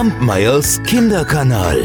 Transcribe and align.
Kampmeyers 0.00 0.82
Kinderkanal. 0.84 1.78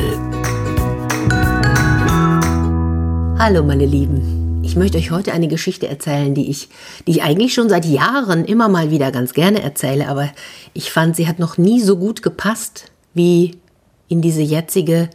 Hallo 3.37 3.61
meine 3.61 3.85
Lieben. 3.85 4.61
Ich 4.63 4.77
möchte 4.77 4.97
euch 4.97 5.11
heute 5.11 5.33
eine 5.33 5.49
Geschichte 5.49 5.89
erzählen, 5.89 6.33
die 6.33 6.49
ich, 6.49 6.69
die 7.05 7.11
ich 7.11 7.23
eigentlich 7.23 7.53
schon 7.53 7.67
seit 7.67 7.83
Jahren 7.83 8.45
immer 8.45 8.69
mal 8.69 8.89
wieder 8.89 9.11
ganz 9.11 9.33
gerne 9.33 9.61
erzähle, 9.61 10.07
aber 10.07 10.29
ich 10.73 10.93
fand, 10.93 11.17
sie 11.17 11.27
hat 11.27 11.39
noch 11.39 11.57
nie 11.57 11.81
so 11.81 11.97
gut 11.97 12.21
gepasst 12.21 12.89
wie 13.13 13.59
in 14.07 14.21
diese 14.21 14.41
jetzige 14.41 15.09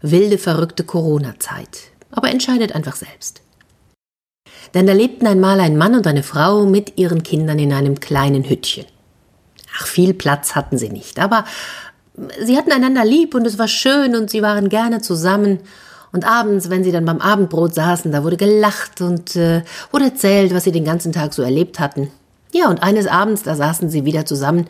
wilde, 0.00 0.38
verrückte 0.38 0.82
Corona-Zeit. 0.82 1.90
Aber 2.10 2.30
entscheidet 2.30 2.74
einfach 2.74 2.96
selbst. 2.96 3.42
Denn 4.72 4.86
da 4.86 4.94
lebten 4.94 5.26
einmal 5.26 5.60
ein 5.60 5.76
Mann 5.76 5.94
und 5.94 6.06
eine 6.06 6.22
Frau 6.22 6.64
mit 6.64 6.96
ihren 6.96 7.22
Kindern 7.22 7.58
in 7.58 7.74
einem 7.74 8.00
kleinen 8.00 8.48
Hüttchen. 8.48 8.86
Ach, 9.78 9.86
viel 9.86 10.14
Platz 10.14 10.54
hatten 10.54 10.78
sie 10.78 10.88
nicht, 10.88 11.18
aber 11.18 11.44
sie 12.42 12.56
hatten 12.56 12.72
einander 12.72 13.04
lieb 13.04 13.34
und 13.34 13.46
es 13.46 13.58
war 13.58 13.68
schön 13.68 14.16
und 14.16 14.30
sie 14.30 14.42
waren 14.42 14.68
gerne 14.68 15.00
zusammen. 15.00 15.60
Und 16.12 16.26
abends, 16.26 16.70
wenn 16.70 16.84
sie 16.84 16.92
dann 16.92 17.04
beim 17.04 17.20
Abendbrot 17.20 17.74
saßen, 17.74 18.12
da 18.12 18.24
wurde 18.24 18.36
gelacht 18.36 19.00
und 19.00 19.36
äh, 19.36 19.62
wurde 19.90 20.06
erzählt, 20.06 20.54
was 20.54 20.64
sie 20.64 20.72
den 20.72 20.84
ganzen 20.84 21.12
Tag 21.12 21.34
so 21.34 21.42
erlebt 21.42 21.78
hatten. 21.78 22.10
Ja, 22.52 22.68
und 22.70 22.82
eines 22.82 23.06
Abends, 23.06 23.42
da 23.42 23.54
saßen 23.54 23.90
sie 23.90 24.04
wieder 24.04 24.24
zusammen. 24.24 24.66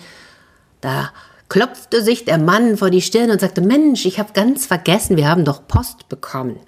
Da 0.80 1.10
klopfte 1.48 2.02
sich 2.02 2.24
der 2.24 2.38
Mann 2.38 2.76
vor 2.76 2.90
die 2.90 3.02
Stirn 3.02 3.30
und 3.30 3.40
sagte, 3.40 3.60
Mensch, 3.60 4.06
ich 4.06 4.18
habe 4.18 4.32
ganz 4.32 4.66
vergessen, 4.66 5.16
wir 5.16 5.28
haben 5.28 5.44
doch 5.44 5.68
Post 5.68 6.08
bekommen. 6.08 6.58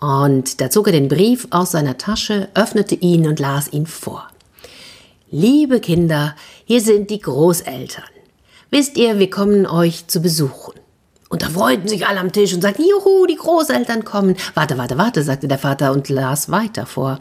Und 0.00 0.60
da 0.60 0.70
zog 0.70 0.88
er 0.88 0.92
den 0.92 1.08
Brief 1.08 1.46
aus 1.50 1.70
seiner 1.70 1.96
Tasche, 1.96 2.48
öffnete 2.54 2.94
ihn 2.94 3.26
und 3.26 3.38
las 3.38 3.72
ihn 3.72 3.86
vor. 3.86 4.28
Liebe 5.30 5.80
Kinder, 5.80 6.34
hier 6.64 6.80
sind 6.80 7.10
die 7.10 7.20
Großeltern. 7.20 8.04
Wisst 8.70 8.96
ihr, 8.96 9.18
wir 9.18 9.30
kommen 9.30 9.66
euch 9.66 10.06
zu 10.06 10.20
besuchen. 10.20 10.74
Und 11.28 11.42
da 11.42 11.48
freuten 11.48 11.88
sich 11.88 12.06
alle 12.06 12.20
am 12.20 12.32
Tisch 12.32 12.54
und 12.54 12.62
sagten, 12.62 12.84
juhu, 12.84 13.26
die 13.26 13.36
Großeltern 13.36 14.04
kommen. 14.04 14.36
Warte, 14.54 14.78
warte, 14.78 14.98
warte, 14.98 15.22
sagte 15.22 15.48
der 15.48 15.58
Vater 15.58 15.92
und 15.92 16.08
las 16.08 16.50
weiter 16.50 16.86
vor. 16.86 17.20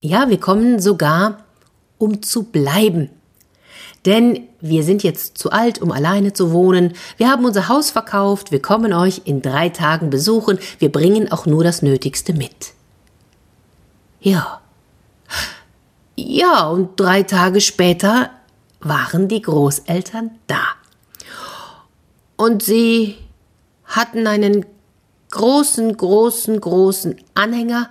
Ja, 0.00 0.28
wir 0.28 0.40
kommen 0.40 0.80
sogar, 0.80 1.44
um 1.98 2.22
zu 2.22 2.42
bleiben. 2.44 3.10
Denn 4.04 4.48
wir 4.60 4.82
sind 4.82 5.04
jetzt 5.04 5.38
zu 5.38 5.52
alt, 5.52 5.80
um 5.80 5.92
alleine 5.92 6.32
zu 6.32 6.50
wohnen. 6.50 6.94
Wir 7.16 7.30
haben 7.30 7.44
unser 7.44 7.68
Haus 7.68 7.90
verkauft. 7.90 8.50
Wir 8.50 8.60
kommen 8.60 8.92
euch 8.92 9.22
in 9.24 9.42
drei 9.42 9.68
Tagen 9.68 10.10
besuchen. 10.10 10.58
Wir 10.80 10.90
bringen 10.90 11.30
auch 11.30 11.46
nur 11.46 11.62
das 11.62 11.82
Nötigste 11.82 12.32
mit. 12.32 12.72
Ja. 14.20 14.60
Ja, 16.16 16.66
und 16.66 16.98
drei 16.98 17.22
Tage 17.22 17.60
später 17.60 18.30
waren 18.82 19.28
die 19.28 19.42
Großeltern 19.42 20.30
da. 20.46 20.62
Und 22.36 22.62
sie 22.62 23.16
hatten 23.84 24.26
einen 24.26 24.66
großen, 25.30 25.96
großen, 25.96 26.60
großen 26.60 27.16
Anhänger 27.34 27.88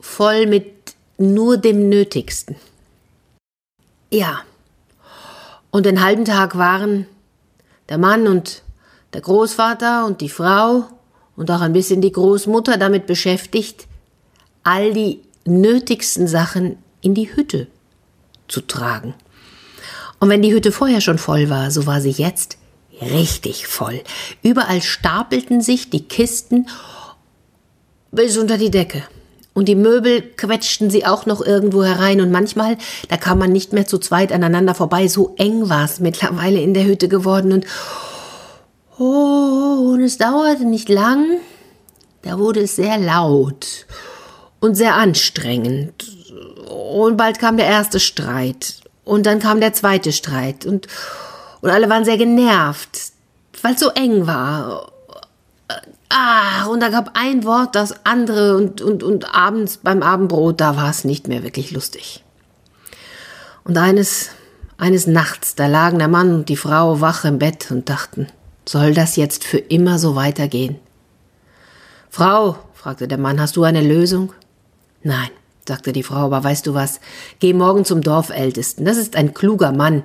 voll 0.00 0.46
mit 0.46 0.94
nur 1.18 1.56
dem 1.56 1.88
Nötigsten. 1.88 2.56
Ja, 4.10 4.40
und 5.70 5.86
den 5.86 6.02
halben 6.02 6.24
Tag 6.24 6.56
waren 6.56 7.06
der 7.88 7.98
Mann 7.98 8.26
und 8.26 8.62
der 9.12 9.20
Großvater 9.20 10.04
und 10.06 10.20
die 10.20 10.28
Frau 10.28 10.84
und 11.36 11.50
auch 11.50 11.60
ein 11.60 11.72
bisschen 11.72 12.00
die 12.00 12.12
Großmutter 12.12 12.76
damit 12.76 13.06
beschäftigt, 13.06 13.86
all 14.62 14.92
die 14.92 15.20
nötigsten 15.44 16.26
Sachen 16.26 16.78
in 17.00 17.14
die 17.14 17.34
Hütte 17.34 17.66
zu 18.48 18.60
tragen. 18.60 19.14
Und 20.24 20.30
wenn 20.30 20.40
die 20.40 20.54
Hütte 20.54 20.72
vorher 20.72 21.02
schon 21.02 21.18
voll 21.18 21.50
war, 21.50 21.70
so 21.70 21.84
war 21.84 22.00
sie 22.00 22.08
jetzt 22.08 22.56
richtig 23.02 23.66
voll. 23.66 24.00
Überall 24.42 24.80
stapelten 24.80 25.60
sich 25.60 25.90
die 25.90 26.08
Kisten 26.08 26.66
bis 28.10 28.38
unter 28.38 28.56
die 28.56 28.70
Decke. 28.70 29.02
Und 29.52 29.68
die 29.68 29.74
Möbel 29.74 30.22
quetschten 30.22 30.88
sie 30.88 31.04
auch 31.04 31.26
noch 31.26 31.44
irgendwo 31.44 31.84
herein. 31.84 32.22
Und 32.22 32.32
manchmal, 32.32 32.78
da 33.10 33.18
kam 33.18 33.38
man 33.38 33.52
nicht 33.52 33.74
mehr 33.74 33.84
zu 33.86 33.98
zweit 33.98 34.32
aneinander 34.32 34.74
vorbei, 34.74 35.08
so 35.08 35.34
eng 35.36 35.68
war 35.68 35.84
es 35.84 36.00
mittlerweile 36.00 36.62
in 36.62 36.72
der 36.72 36.86
Hütte 36.86 37.08
geworden. 37.08 37.52
Und 37.52 37.66
oh, 38.98 39.90
und 39.92 40.00
es 40.00 40.16
dauerte 40.16 40.64
nicht 40.64 40.88
lang, 40.88 41.36
da 42.22 42.38
wurde 42.38 42.60
es 42.60 42.76
sehr 42.76 42.96
laut 42.96 43.84
und 44.58 44.74
sehr 44.74 44.94
anstrengend. 44.94 46.10
Und 46.66 47.18
bald 47.18 47.38
kam 47.38 47.58
der 47.58 47.66
erste 47.66 48.00
Streit 48.00 48.83
und 49.04 49.26
dann 49.26 49.38
kam 49.38 49.60
der 49.60 49.72
zweite 49.72 50.12
Streit 50.12 50.66
und 50.66 50.86
und 51.60 51.70
alle 51.70 51.88
waren 51.88 52.04
sehr 52.04 52.18
genervt, 52.18 53.12
weil 53.62 53.74
es 53.74 53.80
so 53.80 53.88
eng 53.90 54.26
war 54.26 54.92
Ah, 56.16 56.66
und 56.66 56.78
da 56.78 56.90
gab 56.90 57.10
ein 57.14 57.42
Wort 57.42 57.74
das 57.74 58.06
andere 58.06 58.56
und, 58.56 58.80
und, 58.80 59.02
und 59.02 59.34
abends 59.34 59.78
beim 59.78 60.00
Abendbrot, 60.00 60.60
da 60.60 60.76
war 60.76 60.88
es 60.88 61.02
nicht 61.02 61.26
mehr 61.26 61.42
wirklich 61.42 61.72
lustig. 61.72 62.22
Und 63.64 63.76
eines, 63.76 64.30
eines 64.76 65.08
Nachts, 65.08 65.56
da 65.56 65.66
lagen 65.66 65.98
der 65.98 66.06
Mann 66.06 66.32
und 66.32 66.48
die 66.48 66.56
Frau 66.56 67.00
wach 67.00 67.24
im 67.24 67.40
Bett 67.40 67.70
und 67.72 67.88
dachten, 67.88 68.28
soll 68.64 68.94
das 68.94 69.16
jetzt 69.16 69.42
für 69.42 69.58
immer 69.58 69.98
so 69.98 70.14
weitergehen? 70.14 70.76
Frau, 72.10 72.58
fragte 72.74 73.08
der 73.08 73.18
Mann, 73.18 73.40
hast 73.40 73.56
du 73.56 73.64
eine 73.64 73.82
Lösung? 73.82 74.32
Nein, 75.02 75.30
sagte 75.66 75.92
die 75.92 76.02
Frau, 76.02 76.26
aber 76.26 76.44
weißt 76.44 76.66
du 76.66 76.74
was? 76.74 77.00
Geh 77.38 77.52
morgen 77.52 77.84
zum 77.84 78.02
Dorfältesten. 78.02 78.84
Das 78.84 78.96
ist 78.96 79.16
ein 79.16 79.34
kluger 79.34 79.72
Mann. 79.72 80.02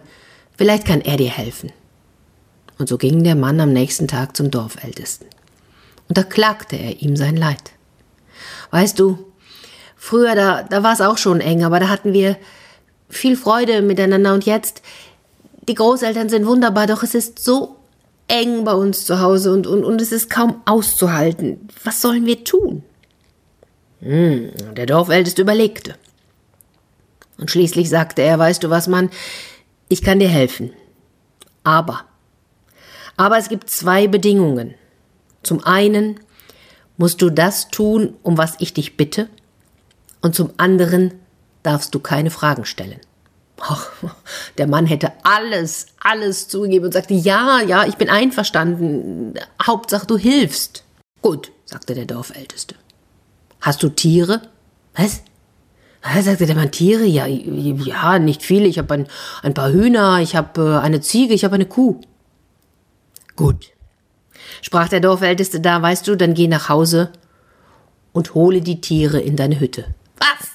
Vielleicht 0.58 0.86
kann 0.86 1.02
er 1.02 1.18
dir 1.18 1.30
helfen. 1.30 1.72
Und 2.78 2.88
so 2.88 2.97
ging 2.97 3.24
der 3.24 3.36
Mann 3.36 3.59
am 3.59 3.74
nächsten 3.74 4.08
Tag 4.08 4.38
zum 4.38 4.52
Dorfältesten 4.52 5.28
und 6.09 6.18
da 6.18 6.24
klagte 6.24 6.75
er 6.75 7.02
ihm 7.02 7.16
sein 7.16 7.38
Leid. 7.38 7.72
Weißt 8.72 9.00
du, 9.00 9.19
früher, 9.96 10.36
da, 10.36 10.64
da 10.64 10.84
war 10.84 10.92
es 10.92 11.02
auch 11.02 11.18
schon 11.18 11.40
eng, 11.40 11.64
aber 11.64 11.80
da 11.80 11.88
hatten 11.88 12.14
wir 12.14 12.36
viel 13.08 13.38
Freude 13.38 13.81
miteinander 13.81 14.34
und 14.34 14.46
jetzt, 14.46 14.81
die 15.68 15.75
Großeltern 15.75 16.30
sind 16.30 16.48
wunderbar, 16.48 16.88
doch 16.88 17.03
es 17.03 17.14
ist 17.14 17.40
so 17.40 17.78
eng 18.28 18.64
bei 18.64 18.74
uns 18.74 19.06
zu 19.06 19.22
Hause 19.22 19.53
und, 19.53 19.68
und, 19.68 19.84
und 19.84 20.02
es 20.02 20.12
ist 20.12 20.30
kaum 20.30 20.62
auszuhalten. 20.66 21.69
Was 21.84 22.02
sollen 22.02 22.25
wir 22.25 22.44
tun? 22.44 22.84
Hm, 24.02 24.52
der 24.76 24.86
Dorfälteste 24.86 25.42
überlegte. 25.42 25.96
Und 27.38 27.52
schließlich 27.52 27.90
sagte 27.90 28.22
er, 28.22 28.38
weißt 28.40 28.64
du 28.64 28.70
was, 28.70 28.88
Mann, 28.88 29.10
ich 29.88 30.02
kann 30.02 30.20
dir 30.20 30.30
helfen. 30.30 30.72
Aber, 31.64 32.02
aber 33.18 33.38
es 33.38 33.50
gibt 33.50 33.70
zwei 33.70 34.08
Bedingungen. 34.08 34.76
Zum 35.44 35.64
einen 35.64 36.20
musst 36.98 37.22
du 37.22 37.30
das 37.30 37.70
tun, 37.70 38.16
um 38.24 38.38
was 38.38 38.56
ich 38.60 38.74
dich 38.74 38.98
bitte, 38.98 39.30
und 40.22 40.36
zum 40.36 40.52
anderen 40.58 41.14
darfst 41.64 41.96
du 41.96 42.00
keine 42.00 42.30
Fragen 42.30 42.66
stellen. 42.66 43.00
Ach, 43.62 43.90
der 44.58 44.68
Mann 44.68 44.86
hätte 44.86 45.12
alles, 45.24 45.88
alles 46.00 46.48
zugegeben 46.48 46.86
und 46.86 46.94
sagte, 46.94 47.14
ja, 47.14 47.62
ja, 47.62 47.86
ich 47.86 47.96
bin 47.96 48.10
einverstanden. 48.10 49.34
Hauptsache, 49.62 50.08
du 50.08 50.18
hilfst. 50.18 50.84
Gut, 51.22 51.52
sagte 51.66 51.94
der 51.94 52.06
Dorfälteste. 52.06 52.76
Hast 53.62 53.84
du 53.84 53.90
Tiere? 53.90 54.42
Was? 54.96 55.24
Was, 56.02 56.25
sagte 56.25 56.46
der 56.46 56.56
Mann, 56.56 56.72
Tiere? 56.72 57.06
Ja, 57.06 57.25
ja, 57.25 58.20
nicht 58.20 58.42
viele. 58.42 58.68
Ich 58.68 58.78
habe 58.78 58.94
ein, 58.94 59.08
ein 59.44 59.53
paar 59.53 59.72
Hühner, 59.72 60.20
ich 60.20 60.36
habe 60.36 60.62
äh, 60.62 60.80
eine 60.80 61.02
Ziege, 61.02 61.34
ich 61.34 61.44
habe 61.44 61.56
eine 61.56 61.66
Kuh. 61.66 62.00
Gut, 63.36 63.72
sprach 64.62 64.90
der 64.90 65.00
Dorfälteste 65.00 65.59
da, 65.59 65.81
weißt 65.81 66.08
du, 66.08 66.16
dann 66.16 66.34
geh 66.34 66.48
nach 66.48 66.69
Hause 66.69 67.12
und 68.12 68.34
hole 68.34 68.62
die 68.62 68.81
Tiere 68.81 69.19
in 69.19 69.36
deine 69.36 69.59
Hütte. 69.59 69.86
Was? 70.18 70.50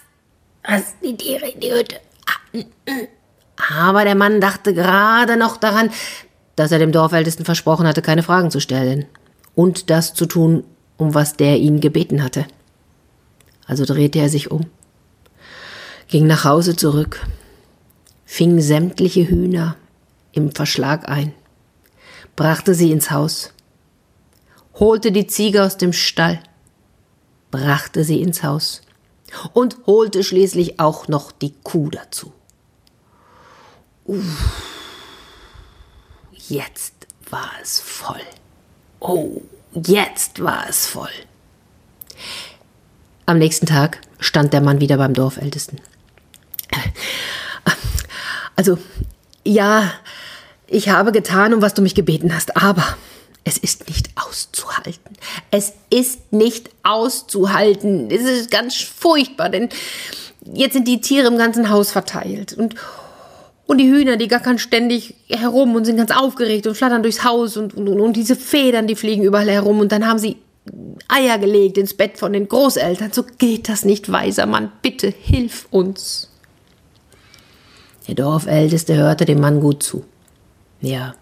Was? 0.69 0.94
Die 1.03 1.16
Tiere 1.16 1.48
in 1.48 1.60
die 1.60 1.72
Hütte? 1.72 1.97
Ah, 2.26 2.59
mm, 2.59 2.91
mm. 2.91 3.09
Aber 3.78 4.04
der 4.04 4.14
Mann 4.14 4.41
dachte 4.41 4.75
gerade 4.75 5.37
noch 5.37 5.56
daran, 5.56 5.91
dass 6.56 6.73
er 6.73 6.79
dem 6.79 6.93
Dorfältesten 6.93 7.44
versprochen 7.44 7.87
hatte, 7.87 8.02
keine 8.02 8.23
Fragen 8.23 8.50
zu 8.50 8.61
stellen 8.61 9.06
und 9.55 9.90
das 9.90 10.14
zu 10.14 10.26
tun, 10.26 10.64
um 10.96 11.14
was 11.14 11.34
der 11.34 11.58
ihn 11.58 11.81
gebeten 11.81 12.23
hatte. 12.23 12.46
Also 13.66 13.84
drehte 13.84 14.19
er 14.19 14.28
sich 14.28 14.50
um, 14.50 14.66
ging 16.08 16.26
nach 16.26 16.44
Hause 16.44 16.76
zurück, 16.76 17.26
fing 18.25 18.61
sämtliche 18.61 19.28
Hühner 19.28 19.76
im 20.32 20.52
Verschlag 20.52 21.08
ein, 21.08 21.32
brachte 22.37 22.75
sie 22.75 22.93
ins 22.93 23.11
Haus 23.11 23.55
holte 24.75 25.12
die 25.12 25.26
Ziege 25.26 25.62
aus 25.62 25.76
dem 25.76 25.93
Stall, 25.93 26.43
brachte 27.50 28.05
sie 28.05 28.20
ins 28.20 28.43
Haus 28.43 28.82
und 29.52 29.78
holte 29.87 30.22
schließlich 30.22 30.81
auch 30.81 31.08
noch 31.08 31.32
die 31.32 31.55
Kuh 31.62 31.90
dazu. 31.90 32.32
Uff, 34.05 34.62
jetzt 36.32 36.94
war 37.31 37.50
es 37.62 37.81
voll. 37.81 38.20
Oh, 39.00 39.43
jetzt 39.72 40.43
war 40.43 40.69
es 40.69 40.87
voll. 40.87 41.08
Am 43.26 43.38
nächsten 43.38 43.67
Tag 43.67 44.00
stand 44.19 44.53
der 44.53 44.61
Mann 44.61 44.81
wieder 44.81 44.97
beim 44.99 45.15
Dorfältesten. 45.15 45.81
Also, 48.56 48.79
ja, 49.44 49.93
Ich 50.67 50.88
habe 50.88 51.12
getan, 51.12 51.53
um 51.55 51.62
was 51.62 51.75
du 51.75 51.82
mich 51.82 51.94
gebeten 51.94 52.35
hast, 52.35 52.56
aber 52.56 52.97
es 53.44 53.59
ist 53.59 53.88
nicht 53.88 54.09
auszuhalten. 54.17 55.17
Es 55.50 55.75
ist 55.91 56.32
nicht 56.32 56.71
auszuhalten. 56.82 58.11
Es 58.11 58.23
ist 58.23 58.50
ganz 58.50 58.76
furchtbar, 58.76 59.50
denn 59.50 59.69
jetzt 60.55 60.73
sind 60.73 60.88
die 60.88 61.00
Tiere 61.00 61.29
im 61.29 61.37
ganzen 61.38 61.70
Haus 61.70 61.93
verteilt 61.93 62.55
und 62.55 62.75
und 63.67 63.79
die 63.79 63.91
Hühner, 63.91 64.19
die 64.19 64.29
gackern 64.29 64.59
ständig 64.59 65.15
herum 65.27 65.75
und 65.75 65.87
sind 65.87 65.97
ganz 65.97 66.11
aufgeregt 66.11 66.67
und 66.67 66.77
flattern 66.77 67.03
durchs 67.03 67.25
Haus 67.25 67.56
und, 67.56 67.73
und, 67.73 67.88
und 67.88 68.12
diese 68.15 68.37
Federn, 68.37 68.87
die 68.87 68.94
fliegen 68.94 69.23
überall 69.23 69.49
herum 69.49 69.81
und 69.81 69.91
dann 69.91 70.06
haben 70.06 70.19
sie 70.19 70.37
Eier 71.08 71.38
gelegt 71.38 71.78
ins 71.78 71.94
Bett 71.94 72.19
von 72.19 72.32
den 72.32 72.49
Großeltern. 72.49 73.12
So 73.12 73.25
geht 73.38 73.69
das 73.69 73.84
nicht, 73.84 74.11
weiser 74.11 74.46
Mann. 74.46 74.72
Bitte 74.82 75.08
hilf 75.08 75.66
uns. 75.70 76.31
Der 78.08 78.14
Dorfälteste 78.14 78.96
hörte 78.96 79.25
dem 79.25 79.40
Mann 79.40 79.61
gut 79.61 79.82
zu. 79.82 80.05
Ja. 80.81 81.14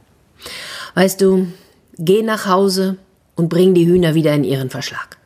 Weißt 0.94 1.20
du, 1.20 1.46
geh 1.98 2.22
nach 2.22 2.46
Hause 2.46 2.98
und 3.36 3.48
bring 3.48 3.74
die 3.74 3.86
Hühner 3.86 4.14
wieder 4.14 4.34
in 4.34 4.44
ihren 4.44 4.70
Verschlag. 4.70 5.16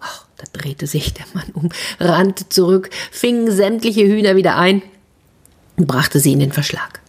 Oh, 0.00 0.24
da 0.36 0.44
drehte 0.52 0.86
sich 0.86 1.14
der 1.14 1.26
Mann 1.34 1.50
um, 1.54 1.68
rannte 1.98 2.48
zurück, 2.48 2.90
fing 3.10 3.50
sämtliche 3.50 4.06
Hühner 4.06 4.36
wieder 4.36 4.56
ein 4.56 4.82
und 5.76 5.86
brachte 5.86 6.20
sie 6.20 6.32
in 6.32 6.40
den 6.40 6.52
Verschlag. 6.52 6.99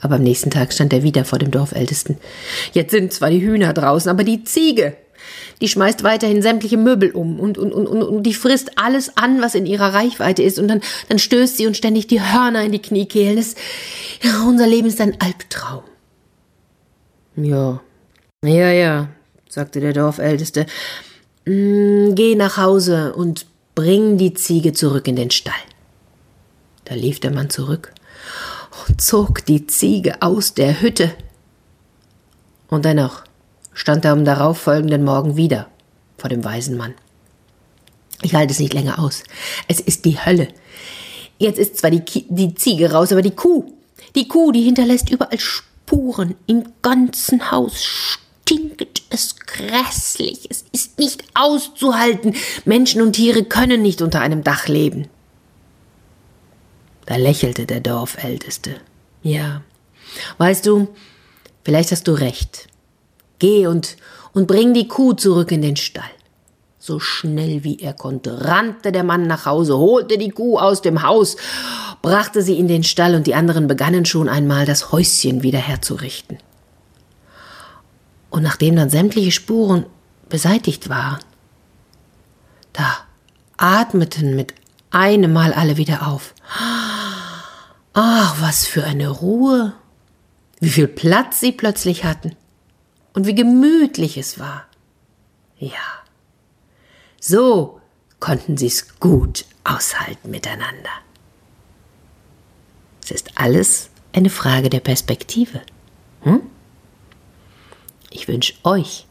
Aber 0.00 0.16
am 0.16 0.22
nächsten 0.22 0.50
Tag 0.50 0.72
stand 0.72 0.92
er 0.92 1.02
wieder 1.02 1.24
vor 1.24 1.38
dem 1.38 1.50
Dorfältesten. 1.50 2.18
Jetzt 2.72 2.92
sind 2.92 3.12
zwar 3.12 3.30
die 3.30 3.42
Hühner 3.42 3.72
draußen, 3.72 4.10
aber 4.10 4.24
die 4.24 4.44
Ziege, 4.44 4.96
die 5.60 5.68
schmeißt 5.68 6.04
weiterhin 6.04 6.42
sämtliche 6.42 6.76
Möbel 6.76 7.10
um 7.10 7.40
und, 7.40 7.58
und, 7.58 7.72
und, 7.72 7.86
und, 7.86 8.02
und 8.02 8.22
die 8.22 8.34
frisst 8.34 8.78
alles 8.78 9.16
an, 9.16 9.42
was 9.42 9.54
in 9.54 9.66
ihrer 9.66 9.92
Reichweite 9.94 10.42
ist. 10.42 10.58
Und 10.58 10.68
dann, 10.68 10.80
dann 11.08 11.18
stößt 11.18 11.56
sie 11.56 11.66
uns 11.66 11.76
ständig 11.76 12.06
die 12.06 12.20
Hörner 12.20 12.62
in 12.62 12.72
die 12.72 12.82
Kniekehlen. 12.82 13.36
Das, 13.36 13.54
ja, 14.22 14.44
unser 14.46 14.66
Leben 14.66 14.88
ist 14.88 15.00
ein 15.00 15.20
Albtraum. 15.20 15.82
Ja, 17.36 17.80
ja, 18.44 18.70
ja, 18.70 19.08
sagte 19.48 19.80
der 19.80 19.92
Dorfälteste. 19.92 20.66
Mm, 21.44 22.14
geh 22.14 22.34
nach 22.36 22.56
Hause 22.56 23.14
und 23.14 23.46
bring 23.74 24.16
die 24.16 24.34
Ziege 24.34 24.72
zurück 24.72 25.08
in 25.08 25.16
den 25.16 25.30
Stall. 25.30 25.54
Da 26.84 26.94
lief 26.94 27.20
der 27.20 27.30
Mann 27.32 27.50
zurück 27.50 27.92
zog 28.98 29.44
die 29.44 29.66
Ziege 29.66 30.22
aus 30.22 30.54
der 30.54 30.80
Hütte. 30.80 31.14
Und 32.68 32.84
dennoch 32.84 33.24
stand 33.72 34.04
er 34.04 34.12
am 34.12 34.24
darauffolgenden 34.24 35.04
Morgen 35.04 35.36
wieder 35.36 35.68
vor 36.16 36.30
dem 36.30 36.44
weisen 36.44 36.76
Mann. 36.76 36.94
Ich 38.22 38.34
halte 38.34 38.52
es 38.52 38.58
nicht 38.58 38.74
länger 38.74 38.98
aus. 38.98 39.22
Es 39.68 39.80
ist 39.80 40.04
die 40.04 40.18
Hölle. 40.18 40.48
Jetzt 41.38 41.58
ist 41.58 41.78
zwar 41.78 41.90
die, 41.90 42.00
Ki 42.00 42.26
die 42.28 42.54
Ziege 42.54 42.90
raus, 42.92 43.12
aber 43.12 43.22
die 43.22 43.34
Kuh, 43.34 43.64
die 44.16 44.26
Kuh, 44.26 44.50
die 44.50 44.62
hinterlässt 44.62 45.10
überall 45.10 45.38
Spuren. 45.38 46.34
Im 46.46 46.64
ganzen 46.82 47.52
Haus 47.52 48.18
stinkt 48.42 49.02
es 49.10 49.36
grässlich. 49.36 50.48
Es 50.50 50.64
ist 50.72 50.98
nicht 50.98 51.22
auszuhalten. 51.34 52.34
Menschen 52.64 53.00
und 53.02 53.12
Tiere 53.12 53.44
können 53.44 53.82
nicht 53.82 54.02
unter 54.02 54.20
einem 54.20 54.42
Dach 54.42 54.66
leben. 54.66 55.08
Da 57.08 57.16
lächelte 57.16 57.64
der 57.64 57.80
Dorfälteste. 57.80 58.76
Ja, 59.22 59.62
weißt 60.36 60.66
du, 60.66 60.88
vielleicht 61.64 61.90
hast 61.90 62.06
du 62.06 62.12
recht. 62.12 62.68
Geh 63.38 63.66
und, 63.66 63.96
und 64.34 64.46
bring 64.46 64.74
die 64.74 64.88
Kuh 64.88 65.14
zurück 65.14 65.50
in 65.50 65.62
den 65.62 65.76
Stall. 65.76 66.10
So 66.78 67.00
schnell 67.00 67.64
wie 67.64 67.78
er 67.78 67.94
konnte, 67.94 68.44
rannte 68.44 68.92
der 68.92 69.04
Mann 69.04 69.26
nach 69.26 69.46
Hause, 69.46 69.78
holte 69.78 70.18
die 70.18 70.28
Kuh 70.28 70.58
aus 70.58 70.82
dem 70.82 71.02
Haus, 71.02 71.38
brachte 72.02 72.42
sie 72.42 72.58
in 72.58 72.68
den 72.68 72.84
Stall 72.84 73.14
und 73.14 73.26
die 73.26 73.34
anderen 73.34 73.68
begannen 73.68 74.04
schon 74.04 74.28
einmal 74.28 74.66
das 74.66 74.92
Häuschen 74.92 75.42
wieder 75.42 75.60
herzurichten. 75.60 76.36
Und 78.28 78.42
nachdem 78.42 78.76
dann 78.76 78.90
sämtliche 78.90 79.32
Spuren 79.32 79.86
beseitigt 80.28 80.90
waren, 80.90 81.20
da 82.74 82.98
atmeten 83.56 84.36
mit 84.36 84.52
einem 84.90 85.32
Mal 85.32 85.54
alle 85.54 85.78
wieder 85.78 86.06
auf. 86.06 86.34
Ach, 88.00 88.40
was 88.40 88.64
für 88.64 88.84
eine 88.84 89.08
Ruhe. 89.08 89.72
Wie 90.60 90.68
viel 90.68 90.86
Platz 90.86 91.40
sie 91.40 91.50
plötzlich 91.50 92.04
hatten. 92.04 92.36
Und 93.12 93.26
wie 93.26 93.34
gemütlich 93.34 94.16
es 94.16 94.38
war. 94.38 94.66
Ja. 95.58 95.72
So 97.20 97.80
konnten 98.20 98.56
sie 98.56 98.68
es 98.68 99.00
gut 99.00 99.46
aushalten 99.64 100.30
miteinander. 100.30 100.92
Es 103.02 103.10
ist 103.10 103.32
alles 103.34 103.90
eine 104.12 104.30
Frage 104.30 104.70
der 104.70 104.78
Perspektive. 104.78 105.60
Hm? 106.20 106.42
Ich 108.10 108.28
wünsche 108.28 108.54
euch 108.62 109.08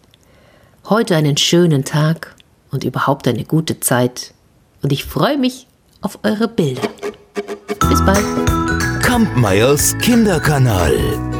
heute 0.86 1.18
einen 1.18 1.36
schönen 1.36 1.84
Tag 1.84 2.38
und 2.72 2.86
überhaupt 2.86 3.28
eine 3.28 3.44
gute 3.44 3.82
Zeit. 3.82 4.34
Und 4.82 4.94
ich 4.94 5.04
freue 5.04 5.38
mich 5.38 5.68
auf 6.00 6.20
eure 6.24 6.48
Bilder. 6.48 6.88
Bis 7.90 8.06
bald. 8.06 8.67
Kampmeyers 9.08 9.96
Kinderkanal. 10.04 11.37